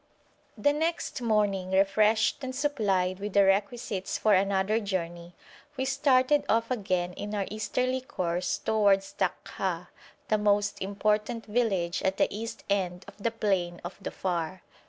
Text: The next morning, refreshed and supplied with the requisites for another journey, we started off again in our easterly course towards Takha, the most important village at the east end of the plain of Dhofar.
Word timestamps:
The 0.57 0.73
next 0.73 1.21
morning, 1.21 1.73
refreshed 1.73 2.43
and 2.43 2.55
supplied 2.55 3.19
with 3.19 3.33
the 3.33 3.45
requisites 3.45 4.17
for 4.17 4.33
another 4.33 4.79
journey, 4.79 5.35
we 5.77 5.85
started 5.85 6.43
off 6.49 6.71
again 6.71 7.13
in 7.13 7.35
our 7.35 7.45
easterly 7.51 8.01
course 8.01 8.57
towards 8.57 9.13
Takha, 9.13 9.89
the 10.27 10.39
most 10.39 10.81
important 10.81 11.45
village 11.45 12.01
at 12.01 12.17
the 12.17 12.35
east 12.35 12.63
end 12.67 13.05
of 13.07 13.15
the 13.19 13.29
plain 13.29 13.79
of 13.83 13.99
Dhofar. 14.01 14.61